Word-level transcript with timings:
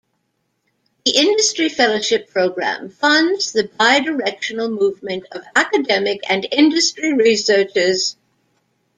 The 1.05 1.11
Industry 1.11 1.69
Fellowship 1.69 2.31
programme 2.31 2.89
funds 2.89 3.51
the 3.51 3.69
bi-directional 3.77 4.67
movement 4.67 5.25
of 5.31 5.43
academic 5.55 6.21
and 6.27 6.47
industry 6.51 7.13
researchers. 7.13 8.17